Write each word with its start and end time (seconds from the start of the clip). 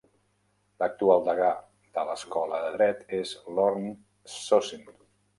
L'actual 0.83 1.19
degà 1.25 1.49
de 1.97 2.05
l'escola 2.07 2.61
de 2.63 2.71
dret 2.77 3.03
és 3.17 3.33
Lorne 3.59 3.93
Sossin. 4.37 4.89